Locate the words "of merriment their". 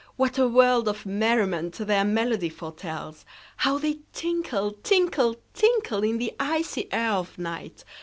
0.87-2.03